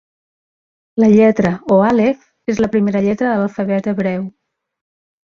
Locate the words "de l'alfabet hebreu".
3.29-4.25